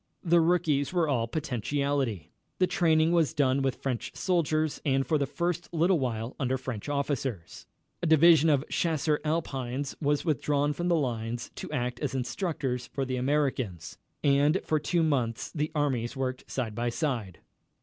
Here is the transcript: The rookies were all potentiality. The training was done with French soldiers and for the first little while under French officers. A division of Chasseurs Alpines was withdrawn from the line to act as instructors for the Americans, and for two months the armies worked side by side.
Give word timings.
The 0.23 0.41
rookies 0.41 0.91
were 0.91 1.07
all 1.07 1.27
potentiality. 1.27 2.31
The 2.57 2.65
training 2.65 3.11
was 3.11 3.35
done 3.35 3.61
with 3.61 3.83
French 3.83 4.11
soldiers 4.15 4.81
and 4.83 5.05
for 5.05 5.19
the 5.19 5.27
first 5.27 5.71
little 5.71 5.99
while 5.99 6.35
under 6.39 6.57
French 6.57 6.89
officers. 6.89 7.67
A 8.01 8.07
division 8.07 8.49
of 8.49 8.67
Chasseurs 8.67 9.19
Alpines 9.23 9.95
was 10.01 10.25
withdrawn 10.25 10.73
from 10.73 10.87
the 10.87 10.95
line 10.95 11.37
to 11.53 11.71
act 11.71 11.99
as 11.99 12.15
instructors 12.15 12.87
for 12.87 13.05
the 13.05 13.17
Americans, 13.17 13.99
and 14.23 14.59
for 14.65 14.79
two 14.79 15.03
months 15.03 15.51
the 15.51 15.71
armies 15.75 16.17
worked 16.17 16.49
side 16.49 16.73
by 16.73 16.89
side. 16.89 17.37